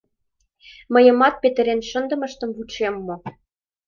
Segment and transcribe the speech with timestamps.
[0.93, 3.15] Мыйымат петырен шындымыштым вучем мо?